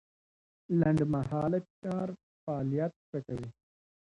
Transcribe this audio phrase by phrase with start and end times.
[0.79, 2.07] لنډمهاله فشار
[2.41, 3.49] فعالیت ښه کوي.